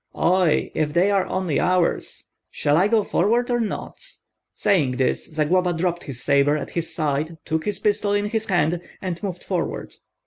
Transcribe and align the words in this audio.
"Oi, 0.17 0.71
if 0.73 0.93
they 0.95 1.11
are 1.11 1.27
only 1.27 1.59
ours! 1.59 2.25
Shall 2.49 2.75
I 2.75 2.87
go 2.87 3.03
forward, 3.03 3.51
or 3.51 3.59
not?" 3.59 3.99
Saying 4.55 4.93
this, 4.97 5.31
Zagloba 5.31 5.73
dropped 5.73 6.05
his 6.05 6.23
sabre 6.23 6.57
at 6.57 6.71
his 6.71 6.91
side, 6.91 7.37
took 7.45 7.65
his 7.65 7.77
pistol 7.77 8.11
in 8.11 8.25
his 8.25 8.45
hand, 8.47 8.81
and 8.99 9.21
moved 9.21 9.43
forward. 9.43 9.93